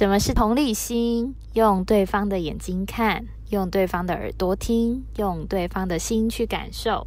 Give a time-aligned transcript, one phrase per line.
[0.00, 1.34] 什么是同理心？
[1.52, 7.06] 用对方的眼睛看，用对方的耳朵听，用对方的心去感受。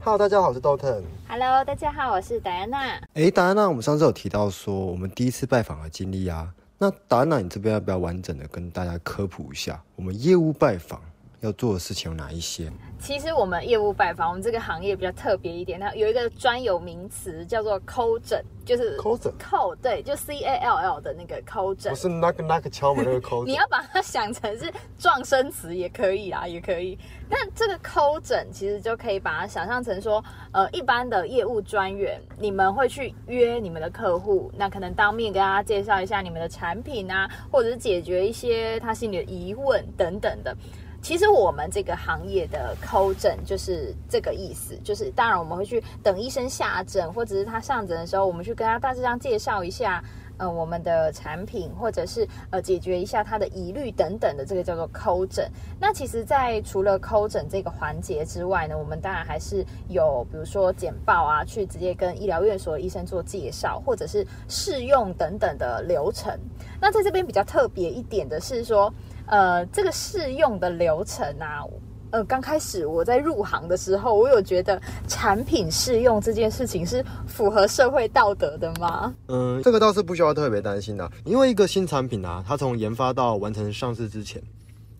[0.00, 1.02] Hello，大家好，我是 Dalton。
[1.28, 3.00] Hello，大家好，我是戴安娜。
[3.14, 11.00] 哎，达安娜，我们上次有提到说我们第一次拜访的经历啊，那达安娜，你这边要不要完整的跟大家科普一下，我们业务拜访
[11.40, 12.70] 要做的事情有哪一些？
[12.98, 21.96] 其实我们业务拜访，我们这个行业比较特别一点，它有一个专有名词叫做抠诊，就是抠诊抠，对，就 C A L L 的那个抠诊不。
[21.96, 26.98] 是 knock knock 敲门那个抠你要把它想成是撞声词也可以啊，也可以。
[27.30, 40.56] 那这个抠诊其实就可以把它想象成说，呃，一般的业务专员，你们会去约你们的客户，那可能当面跟大家介绍一下你们的产品啊，或者是解决一些他心里的疑问等等的。
[41.00, 50.02] 其实我们这个行业的抠诊就是这个意思，就是当然我们会去等医生下诊，或者是他上诊的时候，我们去跟他大致上介绍一下，
[50.36, 55.50] 呃，我们的产品，或者是呃解决一下他的疑虑等等的，这个叫做抠诊。
[55.80, 66.36] 那其实，在除了抠诊这个环节之外呢，我们当然还是有，比如说简报啊，去直接跟医疗院所的医生做介绍，或者是试用等等的流程。
[66.80, 68.92] 那在这边比较特别一点的是说，
[69.28, 71.62] 呃，这个试用的流程啊，
[72.10, 79.14] 呃，刚开始我在入行的时候，我有觉得产品试用这件事情是符合社会道德的吗？
[79.28, 84.42] 嗯，这个倒是不需要特别担心的，因为一个新产品啊，它从研发到完成上市之前，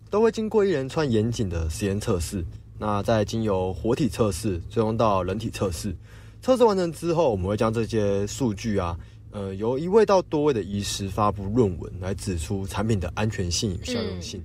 [0.09, 2.45] 都会经过一连串严谨的实验测试。
[2.77, 5.93] 那再经由活体测试，最终到人体测试。
[6.41, 8.95] 测试完成之后，我们会将这些数据啊，
[9.31, 14.43] 呃，由一位到多位的医师发布论文，来指出产品的安全性与效用性。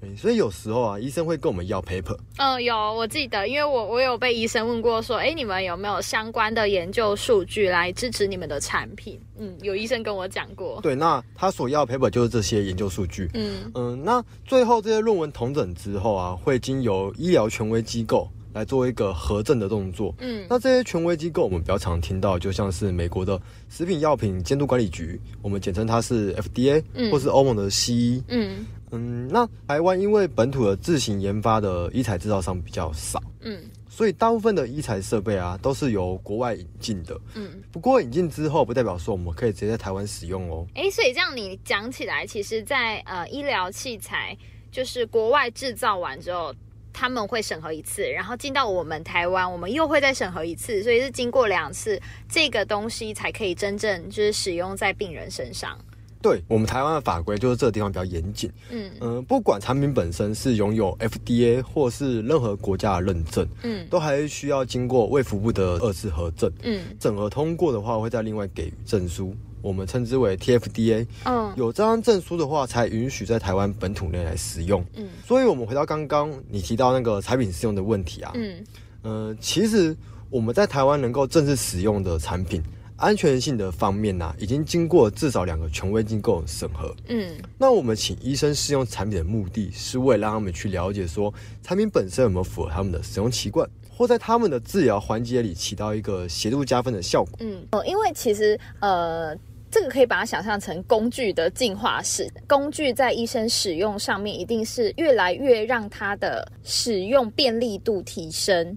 [0.00, 2.16] 嗯，所以有时候啊，医生会跟我们要 paper。
[2.36, 9.20] 嗯，有，我记得，因为我我有被医生问过，说，哎，你们有没有相关的研究数据来支持你们的产品？
[9.38, 10.80] 嗯，有医生跟我讲过。
[10.82, 13.28] 对，那他所要的 paper 就是这些研究数据。
[13.34, 20.14] 嗯嗯，那最后这些论文统整之后啊，会经由医疗权威机构来做一个核证的动作。
[20.18, 28.22] 嗯那这些权威机构，我们比较常听到，就像是美国的食品药品监督管理局，我们简称它是 FDA，、嗯或是欧盟的 CE。
[28.28, 33.60] 嗯嗯，那台湾因为本土的自行研发的医材制造商比较少，嗯
[33.90, 37.20] 所以大部分的医材设备啊都是由国外引进的。
[37.34, 37.50] 嗯。
[37.72, 40.64] 不过引进之后，不代表说我们可以直接在台湾使用哦。
[40.74, 44.36] 哎，所以这样你讲起来，其实在，呃医疗器材
[44.70, 46.54] 就是国外制造完之后，
[47.00, 55.78] 他们会审核一次，然后进到我们台湾，我们又会再审核一次，所以是经过两次，这个东西才可以真正就是使用在病人身上。
[56.20, 58.50] 对我们台湾的法规，就是这个地方比较严谨。
[58.70, 66.50] 嗯嗯、不管产品本身是拥有 FDA 或是任何国家的认证，嗯都还需要经过卫福部的二次核证。
[66.62, 71.06] 嗯整合通过的话，会再另外给予证书，我们称之为 TFDA。
[71.24, 74.84] 嗯有这张证书的话，才允许在台湾本土内来使用。
[74.96, 78.64] 嗯所以，我们回到刚刚你提到那个产品适用的问题啊，嗯
[79.02, 79.96] 呃，其实
[80.30, 82.62] 我们在台湾能够正式使用的产品，
[82.98, 86.94] 安全性的方面呢、啊已经经过至少两个权威机构审核。
[87.08, 91.32] 嗯那我们请医生试用产品的目的是为了让他们去了解说
[91.62, 97.32] 产品本身有没有符合他们的使用习惯，或在他们的治疗环节里起到一个协助加分的效果。
[97.40, 99.34] 嗯，哦，因为其实呃。
[99.70, 108.74] 这个可以把它想象成工具的进化史，工具在医生使用上面一定是越来越让它的使用便利度提升，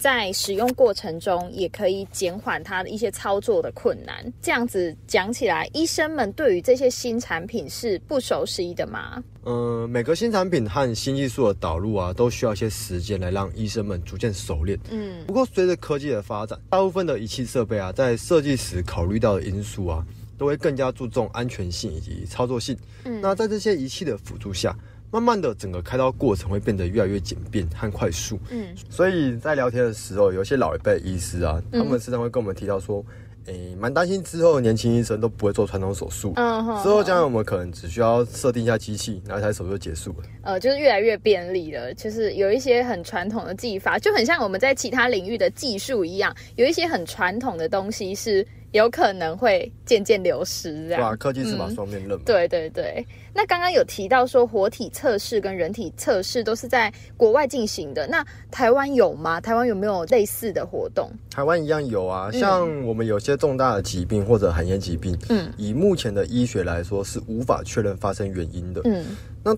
[0.00, 4.32] 在使用过程中也可以减缓它的一些操作的困难。
[4.40, 9.22] 这样子讲起来，医生们对于这些新产品是不熟悉的吗？
[9.44, 14.78] 嗯、每个新产品和新技术的导入啊，都需要一些时间来让医生们逐渐熟练。
[14.90, 20.02] 嗯不过，随着科技的发展，大部分的仪器设备啊，在设计时考虑到的因素啊，
[20.38, 22.74] 都会更加注重安全性以及操作性。
[23.04, 24.74] 嗯那在这些仪器的辅助下，
[25.10, 28.38] 慢慢的整个开刀过程会变得越来越简便和快速。
[28.50, 33.04] 嗯所以在聊天的时候，有些老一辈医师啊，嗯他们时常会跟我们提到说，
[33.46, 36.32] 诶、蛮担心之后年轻医生都不会做传统手术。
[36.36, 40.16] 嗯之后将来我们可能只需要设定一下机器，然后一台手术就结束了。
[40.42, 41.92] 呃，就是越来越便利了。
[41.94, 51.16] 就是有一些很传统的技法，就很像我们在其他领域的技术一样，有一些很传统的东西是有可能会渐渐流失，这对吧、样。
[51.18, 52.22] 科技是把嗯双面刃嘛。
[52.24, 59.40] 对对对，那刚刚有提到说活体测试跟人体测试都是在国外进行的，那台湾有吗？
[59.40, 61.10] 台湾有没有类似的活动？
[61.30, 68.80] 台湾一样有啊，像我们有些重大的疾病或者罕见疾病，嗯以目前的医学来说是无法确认发生原因的。
[68.84, 69.04] 嗯
[69.42, 69.56] 那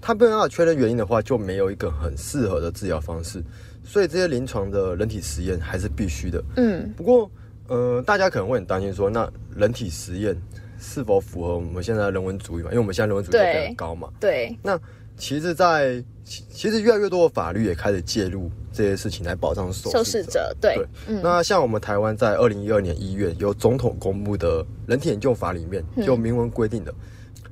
[0.00, 3.42] 它没有办法确认原因的话，就没有一个很适合的治疗方式。
[3.82, 6.42] 所以这些临床的人体实验还是必须的。
[6.56, 7.28] 嗯，不过，
[7.68, 10.36] 呃，大家可能会很担心说，那人体实验
[10.78, 12.70] 是否符合我们现在人文主义嘛？
[12.70, 14.08] 因为我们现在人文主义对非常高嘛。
[14.20, 14.78] 对，那
[15.16, 20.32] 其实在，其其实越来越多的法律也开始介入这些事情来保障受受试者。
[20.32, 26.94] 者，对对，嗯，那像我们台湾在二零一二年一月由总统公布的人体研究法里面，嗯就明文规定的，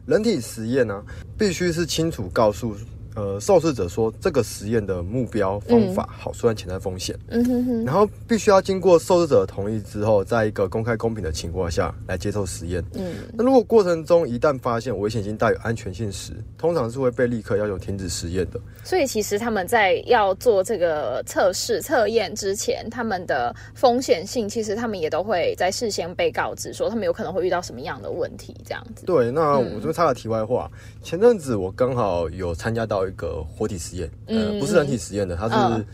[0.05, 1.03] 人体实验呢、
[1.39, 2.77] 必须是清楚告诉
[3.15, 12.85] 呃受试者说这个实验的目标、方法、好处和潜在风险，嗯哼哼，然后必须要经过受试者的同意之后，在一个公开公平的情况下来接受实验。
[12.95, 18.61] 嗯，那如果过程中一旦发现危险性大于安全性时，通常是会被立刻要求停止实验的。
[18.83, 29.07] 所以其实他们在要做这个测试测验之前，他们的风险性其实他们也都会在事先被告知说他们有可能会遇到什么样的问题，这样子。
[29.07, 30.71] 对，那嗯我这边插个题外话，
[31.03, 35.85] 前阵子我刚好有参加到一个活体实验，呃，嗯不是人体实验的，它是嗯。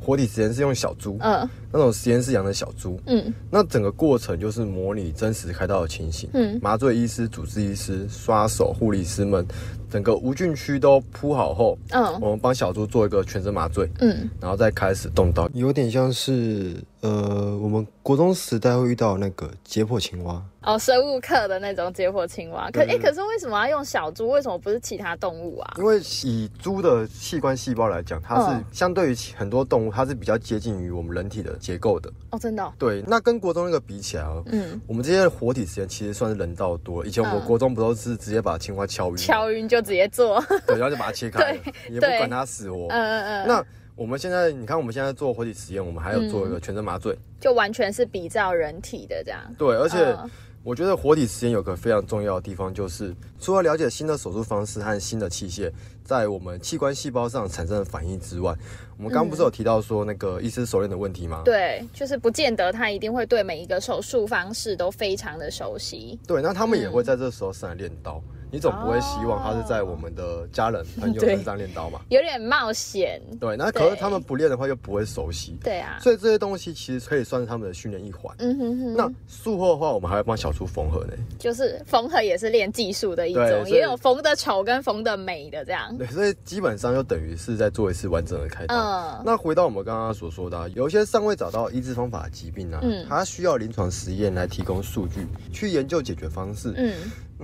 [0.00, 3.00] 活体实验，是用小猪，嗯那种实验室养的小猪。
[3.06, 3.34] 嗯。
[3.50, 6.56] 那整个过程就是模拟真实开刀的情形，嗯。
[6.62, 9.44] 麻醉医师、主治医师、刷手、护理师们，
[9.90, 12.04] 整个无菌区都铺好后，嗯。
[12.20, 24.28] 我们帮小猪做一个全身麻醉，嗯，然后再开始动刀，有点像是呃，我们国中时代会遇到那个解剖青蛙，哦，生物课的那种解剖青蛙，可哎、可是为什么要用小猪？
[24.28, 25.74] 为什么不是其他动物啊？
[25.78, 28.64] 因为以猪的器官细胞来讲，它是嗯。
[28.72, 32.12] 相对于很多动物，它是比较接近于我们人体的结构的。
[32.30, 37.08] 哦，真的哦、对，那跟国中那个比起来啊，嗯，我们这些活体实验其实算是人道多了。
[37.08, 41.58] 以前我们嗯国中不都是直接把青蛙敲晕，敲晕就直接做， 对，然后就把它切开，
[41.90, 42.88] 也不管它死活。
[42.88, 43.64] 嗯嗯嗯，那
[43.96, 47.16] 我们现在，你看我们现在做活体实验，我们还有做一个全身麻醉。
[47.40, 49.40] 就完全是比照人体的这样。
[49.56, 50.30] 对，而且嗯
[50.64, 55.70] 我觉得活体实验有个非常重要的地方，就是除了了解新的手术方式和新的器械
[56.04, 58.54] 在我们器官细胞上产生的反应之外，
[58.98, 61.42] 我们刚刚不是有提到说那个医师熟练的问题吗？
[61.44, 66.18] 对，就是不见得他一定会对每一个手术方式都非常的熟悉。
[66.26, 68.22] 对，那他们也嗯会在这时候上来练刀。
[68.50, 72.00] 你总不会希望他是在我们的家人朋友身上练刀嘛？
[72.08, 75.58] 有点冒险，对，那可是他们不练的话，又不会熟悉。
[75.60, 78.32] 对啊，所以这些东西其实可以算是他们的训练一环。
[78.38, 81.14] 嗯哼哼，那术后的话，我们还会帮小猪缝合呢。
[81.36, 85.93] 就是缝合也是练技术的一种，也有缝的丑跟缝的美的这样。
[85.98, 88.74] 对，所以基本上就等于是在做一次完整的开刀。
[88.74, 96.72] 嗯，那回到我们刚刚所说的啊、有一些尚未找到医治方法的疾病啊，嗯它需要临床实验来提供数据，去研究解决方式。
[96.76, 96.94] 嗯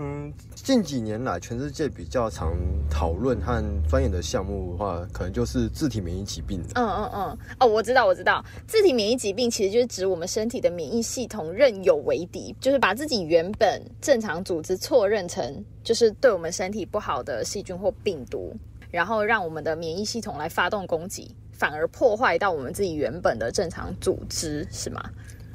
[0.02, 2.56] 嗯，近几年来，全世界比较常
[2.90, 6.62] 讨论和钻研的项目的话，可能就是自体免疫疾病。
[6.74, 18.56] 嗯嗯嗯，哦，我知道，我知道，自体免疫疾病其实就是指我们身体的免疫系统任有为敌，就是把自己原本正常组织错认成就是对我们身体不好的细菌或病毒，
[18.90, 25.02] 然后让我们的免疫系统来发动攻击，反而破坏到我们自己原本的正常组织，是吗？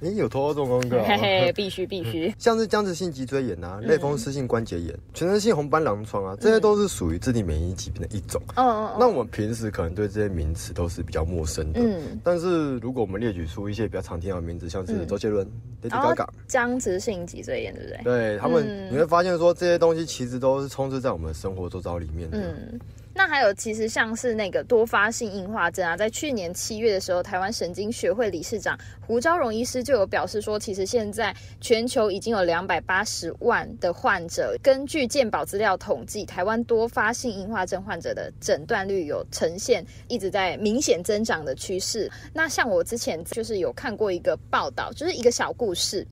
[0.05, 1.53] 诶，有偷偷做功课、嘿嘿，哦。
[1.55, 2.31] 必须必须。
[2.37, 8.39] 像是僵直性脊椎炎啊、嗯类风湿性关节炎、全身性红斑狼疮啊，这些都是属于自体免疫疾病的一种。
[8.55, 15.47] 嗯嗯那我们平时可能对这些名词都是比较陌生的，嗯，但是如果我们列举出一些比较常听到的名字，像是嗯周杰伦、
[15.81, 18.03] Lady Gaga，僵直性脊椎炎，对不对？
[18.03, 22.37] 对他们，嗯你会发现说这些东西其实都是充斥在我们的生活周遭里面的。
[22.37, 22.79] 嗯，
[23.17, 28.77] 那还有其实像是那个多发性硬化症啊，在去年七月的时候，台湾神经学会理事长
[29.07, 42.11] 胡昭荣医师就有表示说，其实现在全球已经有两百八十万的患者，根据健保资料统计，台湾多发性硬化症患者的诊断率有呈现一直在明显增长的趋势。
[42.33, 46.05] 那像我之前就是有看过一个报道，就是一个小故事。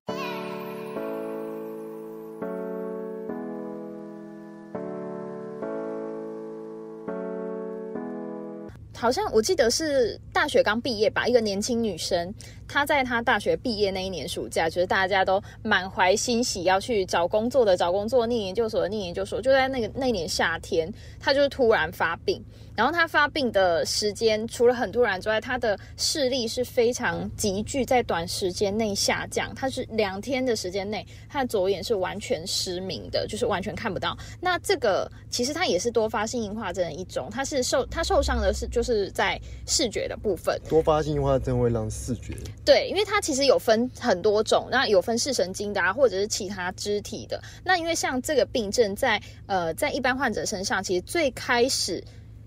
[9.03, 12.33] 好像我记得是大学刚毕业吧，一个年轻女生，
[12.67, 22.43] 他在他大学毕业那一年暑假，就是大家都满怀欣喜要去找工作的找工作，念研究所的念研究所，就在那个那年夏天，他就突然发病。
[22.75, 29.53] 然后他发病的时间除了很突然之外，他的视力是非常急剧，在短时间内下降。
[29.53, 34.17] 他是两天的时间内，他的左眼是完全失明的，就是完全看不到。
[34.41, 40.59] 那这个其实他也是多发性硬化症的一种，他是受他受伤的是就是在视觉的部分。
[40.67, 42.33] 多发性硬化症会让视觉，
[42.65, 47.41] 对，因为它其实有分很多种，那有分视神经的啊，或者是其他肢体的。
[47.63, 52.03] 那因为像这个病症在呃在一般患者身上，其实最开始。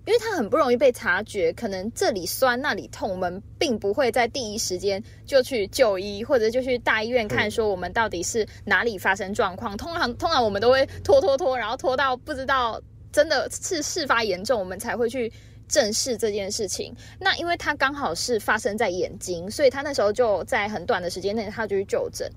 [0.06, 9.76] 因为它很不容易被察觉，可能这里酸那里痛，我们并不会在第一时间就去就医，或者就去大医院看，说我们到底是哪里发生状况。
[9.76, 12.80] 通常通常我们都会拖拖拖，然后拖到不知道
[13.11, 15.32] 真的是事发严重，我们才会去
[15.68, 16.94] 正视这件事情。
[17.18, 22.30] 那因为他刚好是发生在眼睛，所以他那时候就在很短的时间内，他就去就诊。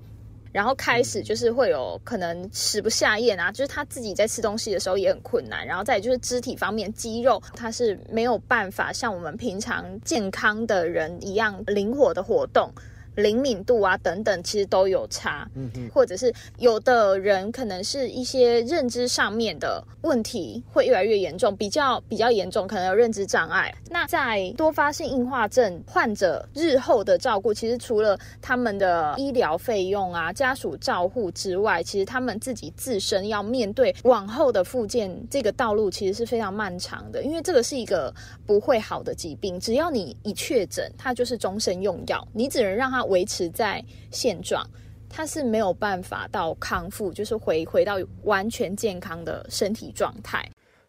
[0.52, 12.68] 然后开始就是会有可能食不下咽啊，就是他自己在吃东西的时候也很困难，然后再就是肢体方面肌肉他是没有办法像我们平常健康的人一样灵活的活动。
[13.16, 23.74] 灵敏度啊等等，其实都有差，嗯嗯，或者是有的人可能是一些认知上面的问题会越来越严重，比较比较严重，可能有认知障碍。
[23.90, 38.14] 那在多发性硬化症患者日后的照顾，其实除了他们的医疗费用啊、家属照护之外，其实他们自己自身要面对往后的复健这个道路，其实是非常漫长的，因为这个是一个
[38.46, 42.99] 不会好的疾病，只要你一确诊，它就是终身用药，你只能让它。
[43.04, 44.64] 维持在现状，
[45.08, 50.48] 他是没有办法到康复，就是回回到完全健康的身体状态。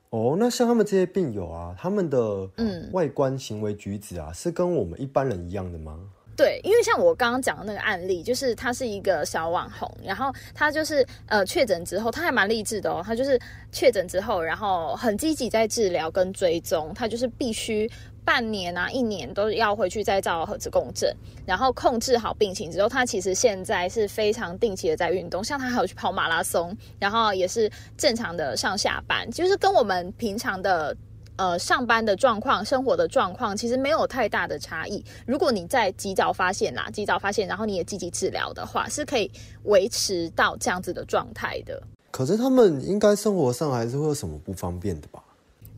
[0.09, 5.99] 哦，那像他们这些病友啊，他们的嗯外观行为举止啊，是跟我们一般人一样的吗？
[6.35, 13.39] 对，因为像我刚刚讲的那个案例，就是他是一个小网红，然后他就是呃确诊之后，他还蛮励志的哦，他就是
[13.71, 17.89] 确诊之后，然后很积极在治疗跟追踪，他就是必须。
[18.23, 30.95] 半年啊，一年都要回去再照核磁共振，然后控制好病情之后，他其实现在是非常定期的在运动，像他还有去跑马拉松，然后也是正常的上下班，就是跟我们平常的
[31.35, 35.03] 呃上班的状况、生活的状况其实没有太大的差异。
[35.25, 39.31] 如果你在及早发现啦，及早发现，然后你也积极治疗的话，是可以
[39.63, 41.81] 维持到这样子的状态的。
[42.11, 45.23] 可是他们应该生活上还是会有什么不方便的吧？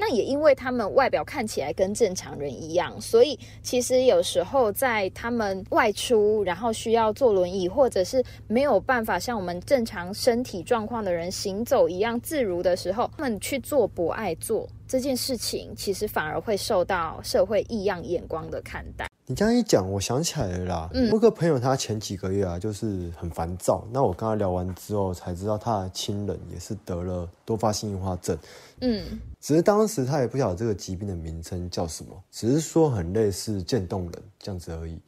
[0.05, 19.10] 那也因为他们外表看起来跟正常人一样，所以其实有时候在他们外出，然后需要坐轮椅，或者是没有办法像我们正常身体状况的人行走一样自如的时候，他们去做不爱做这件事情，其实反而会受到社会异样眼光的看待。
[19.26, 20.90] 你这样一讲，我想起来了啦。
[20.94, 23.88] 嗯，我个朋友他前几个月啊，就是很烦躁。
[23.92, 28.38] 那我跟他聊完之后，才知道他的亲人也是得了多发性硬化症。
[28.82, 35.02] 嗯，只是当时他也不晓得这个疾病的名称叫什么，只是说很类似渐冻人这样子而已。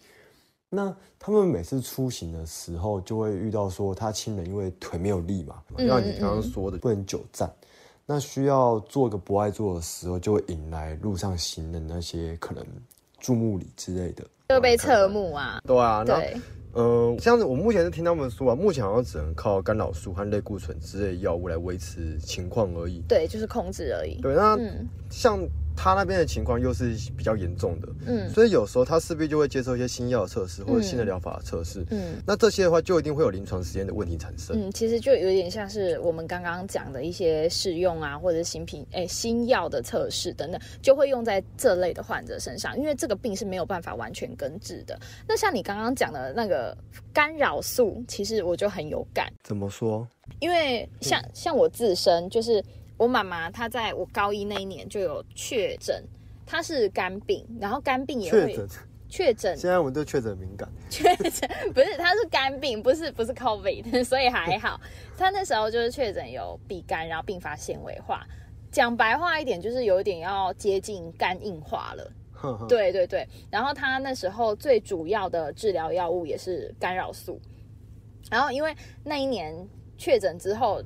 [0.67, 7.47] 那他们每次出行的时候，就会遇到说他亲人因为腿没有力嘛，像你刚刚说的不能久站，
[8.05, 12.65] 那需要做个不爱做的时候，就会引来路上行人那些可能。
[13.17, 15.59] 注目礼之类的，就被侧目啊。
[15.65, 16.37] 对啊，对，
[16.75, 23.01] 嗯，像我目前是听他们说啊，目前好像只能靠干扰素和类固醇之类药物来维持情况而已。
[23.07, 24.21] 对，就是控制而已。
[24.21, 24.55] 对，那
[25.09, 25.39] 像。
[25.75, 44.97] 他那边的情况又是比较严重的，嗯，所以有时候他势必就会接受一些新药测试或者新的疗法测试，嗯，那这些的话就一定会有临床实验的问题产生，嗯，其实就有点像是我们刚刚讲的一些试用啊，或者新品哎新药的测试等等，就会用在这类的患者身上，因为这个病是没有办法完全根治的。
[45.27, 46.75] 那像你刚刚讲的那个
[47.13, 49.31] 干扰素，其实我就很有感。
[49.43, 50.07] 怎么说？
[50.39, 52.63] 因为像像我自身就是。
[52.97, 56.03] 我妈妈她在我高一那一年就有确诊，
[56.45, 58.57] 她是肝病，然后肝病也会
[59.09, 59.55] 确诊。
[59.57, 60.69] 现在我们都确诊敏感。
[60.89, 64.79] 确诊 不是，她是肝病，不是不是 COVID，所以还好。
[65.17, 68.25] 她那时候就是确诊有鼻肝，然后并发纤维化。
[68.71, 72.11] 讲白话一点，就是有一点要接近肝硬化了。
[72.67, 73.27] 对对对。
[73.49, 77.39] 然后她那时候最主要的治疗药物也是干扰素。
[78.29, 80.81] 然后因为那一年确诊之后。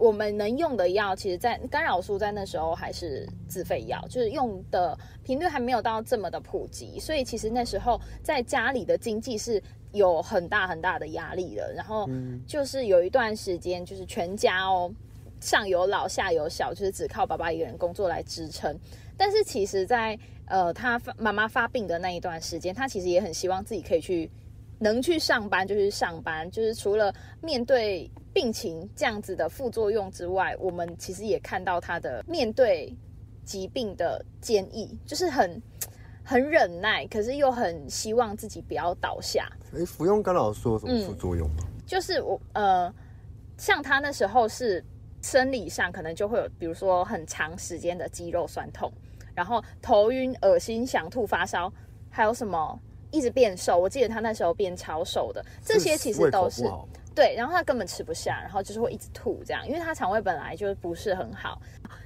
[0.00, 11.70] 我们能用的药，其实，在干扰素在那时候还是自费药，就是用的频率还没有到这么的普及，所以其实那时候在家里的经济是有很大很大的压力的。
[11.74, 12.08] 然后
[12.46, 14.90] 就是有一段时间，就是全家哦，
[15.38, 18.74] 上有老下有小，就是只靠爸爸一个人工作来支撑。
[19.18, 24.30] 但是其实，在呃他妈妈发病的那一段时间，他其实也很希望自己可以去
[24.80, 28.10] 能去上班就去上班，就是除了面对。
[28.32, 32.96] 病情这样子的副作用之外，我们其实也看到他的面对
[33.44, 35.60] 疾病的坚毅，就是很
[36.22, 39.50] 很忍耐，可是又很希望自己不要倒下。
[39.76, 41.64] 哎，服用干扰素有什么副作用吗？
[41.84, 42.94] 就是我呃，
[43.58, 44.82] 像他那时候是
[45.22, 48.92] 生理上可能就会有，比如说很长时间的肌肉酸痛，
[49.34, 51.70] 然后头晕、恶心、想吐、发烧，
[52.08, 52.78] 还有什么
[53.10, 53.78] 一直变瘦。
[53.78, 56.64] 我记得他那时候变超瘦的，这些其实都是。
[57.12, 61.60] 对，然后他根本吃不下，然后就是会一直吐这样，因为他肠胃本来就不是很好。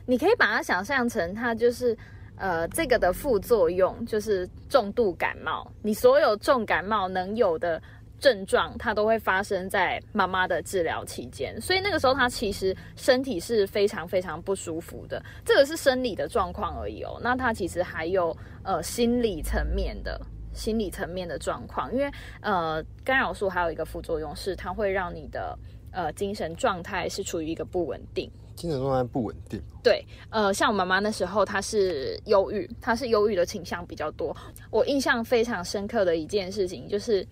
[0.06, 1.96] 你可以把它想象成，它就是
[2.36, 5.70] 呃这个的副作用就是重度感冒。
[5.82, 7.80] 你所有重感冒能有的
[8.18, 15.22] 症状，它都会发生在妈妈的治疗期间，所以那个时候她其实身体是非常非常不舒服的。
[15.44, 20.18] 这个是生理的状况而已哦，那她其实还有呃心理层面的
[20.54, 25.58] 心理层面的状况，因为呃干扰素还有一个副作用是它会让你的
[25.90, 28.30] 呃精神状态是处于一个不稳定。
[28.56, 29.60] 精神状态不稳定。
[29.82, 34.34] 对，呃，像我妈妈那时候，她是忧郁，她是忧郁的倾向比较多。
[34.70, 37.26] 我印象非常深刻的一件事情就是，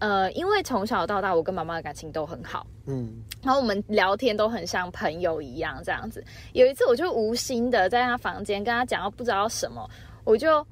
[0.00, 6.22] 呃，因为从小到大，我跟妈妈的感情都很好，嗯，然后我们聊天都很像朋友一样这样子。
[6.54, 9.88] 有一次，我就无心的在她房间跟她讲，不知道什么，
[10.24, 10.66] 我就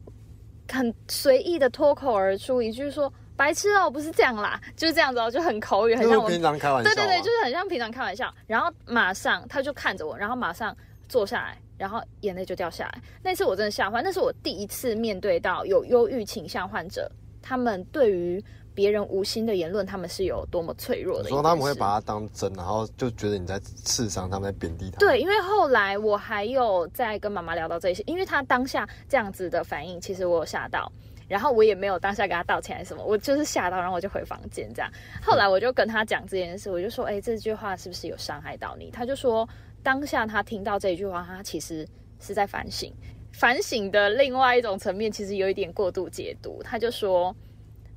[0.73, 3.13] 很随意的脱口而出一句说。
[3.35, 6.91] 白痴哦，不是这样啦，就是这样子哦，就很口语，很像我平常开玩笑。
[6.91, 8.33] 对对对，就是很像平常开玩笑。
[8.47, 10.77] 然后马上他就看着我，然后马上
[11.09, 13.03] 坐下来，然后眼泪就掉下来。
[13.23, 17.11] 那次我真的吓坏，那是我第一次面对到有忧郁倾向患者，
[17.43, 18.43] 他们对于
[18.75, 21.29] 别人无心的言论，他们是有多么脆弱的。
[21.29, 24.99] 说他们会把它当真，然后就觉得你在刺伤他们，在贬低他。
[24.99, 30.91] 对，因为后来我还有在跟妈妈聊到这些，因为她当下这样子的反应，其实我有吓到。
[31.29, 34.91] 然后我也没有当下给他道歉还是什么，我就是吓到，然后我就回房间这样。
[35.23, 39.49] 后来我就跟他讲这件事，我就说：“哎，这句话是不是有伤害到你？”他就说
[39.83, 41.89] ：“当下他听到这一句话，他其实
[42.21, 42.93] 是在反省。
[43.33, 46.63] 反省的另外一种层面，其实有一点过度解读。
[46.63, 47.35] 他就说：‘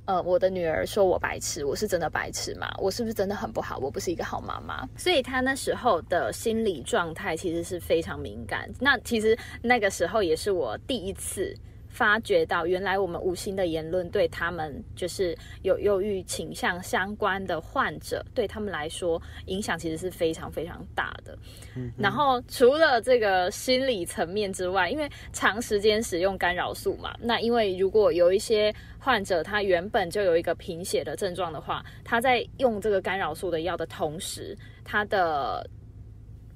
[0.06, 2.72] 呃，我的女儿说我白痴，我是真的白痴吗？
[2.78, 3.78] 我是不是真的很不好？
[3.78, 8.68] 我不是一个好妈妈？’所以他那时候的心理状态其实是非常敏感。
[8.80, 11.54] 那其实那个时候也是我第一次。”
[11.96, 21.34] 发觉到原来我们无心的言论对他们就是有忧郁倾向相关的患者，对他们来说影响其实是非常非常大的。
[21.74, 35.66] 嗯然后除了这个心理层面之外，因为长时间使用干扰素嘛，那因为如果有一些患者他原本就有一个贫血的症状的话，他在用这个干扰素的药的同时，他的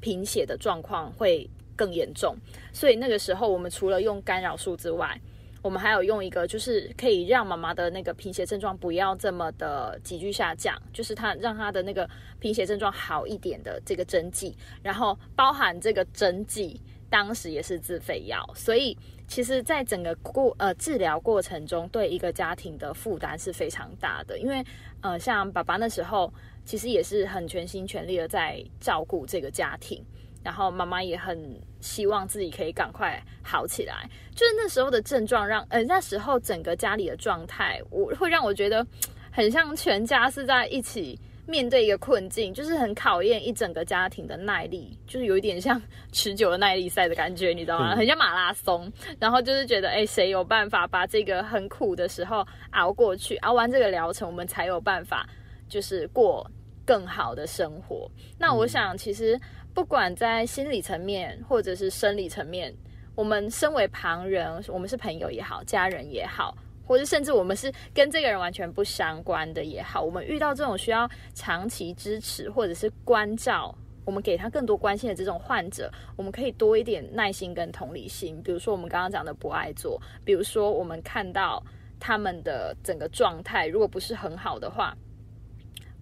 [0.00, 2.36] 贫血的状况会更严重。
[2.74, 5.18] 所以那个时候我们除了用干扰素之外，
[5.62, 18.96] 我们还有用一个，就是可以让妈妈的那个贫血症状不要这么的急剧下降，就是它让她的那个贫血症状好一点的这个针剂，然后包含这个针剂，当时也是自费药，所以
[19.28, 24.64] 其实，在整个过呃治疗过程中，对一个家庭的负担是非常大的，因为
[25.02, 26.32] 呃，像爸爸那时候，
[26.64, 30.04] 其实也是很全心全力的在照顾这个家庭。
[30.42, 31.38] 然后妈妈也很
[31.80, 38.86] 希望自己可以赶快好起来，就是那时候的症状让，呃，那时候整个家里的状态，我会让我觉得
[39.30, 45.80] 很像全家是在一起面对一个困境，就是很考验一整个家庭的耐力，就是有一点像
[46.12, 47.94] 持久的耐力赛的感觉，你知道吗？
[47.96, 55.28] 很像马拉松，然后就是觉得，哎，谁有办法把这个很苦的时候熬过去，熬完这个疗程，我们才有办法
[55.68, 56.48] 就是过
[56.86, 58.10] 更好的生活。
[58.38, 59.38] 那我想，其实。
[59.72, 62.74] 不管在心理层面或者是生理层面，
[63.14, 78.42] 我们身为旁人，我们是朋友也好，家人也好，或者甚至我们是跟这个人完全不相关的也好，我们遇到这种需要长期支持或者是关照，我们给他更多关心的这种患者，我们可以多一点耐心跟同理心。
[78.42, 81.62] 比如说我们刚刚讲的不爱做，比如说我们看到
[82.00, 84.96] 他们的整个状态如果不是很好的话，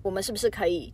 [0.02, 0.92] 我们是不是可以？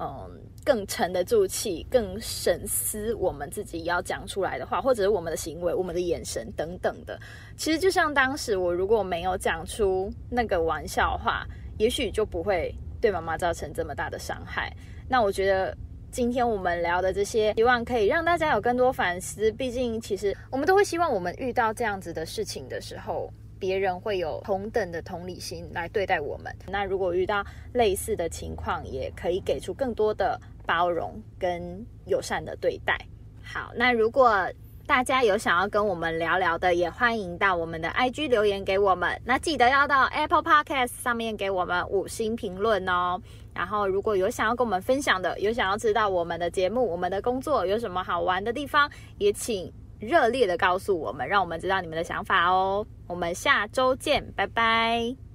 [0.00, 0.30] 嗯，
[0.64, 7.18] 更沉得住气，更深思我们自己要讲出来的话，或者是我们的行为、我们的眼神等等的。
[7.56, 11.44] 其实就像当时我如果没有讲出那个玩笑话，
[11.78, 14.72] 也许就不会对妈妈造成这么大的伤害。
[15.08, 15.76] 那我觉得
[16.12, 19.50] 今天我们聊的这些，希望可以让大家有更多反思。
[19.52, 23.28] 毕竟，其实我们都会希望我们遇到这样子的事情的时候。
[23.58, 26.54] 别人会有同等的同理心来对待我们。
[26.68, 32.96] 那如果遇到类似的情况，也可以给出更多的包容跟友善的对待。
[33.42, 34.46] 好，那如果
[34.86, 39.20] 大家有想要跟我们聊聊的，也欢迎到我们的 IG 留言给我们。
[39.24, 43.20] 那记得要到 Apple Podcast 上面给我们五星评论哦。
[43.54, 49.70] 然后如果有想要跟我们分享的，有想要知道我们的节目、我们的工作有什么好玩的地方，也请。
[50.00, 52.86] 热烈的告诉我们，让我们知道你们的想法哦。
[53.06, 55.27] 我们下周见，拜拜。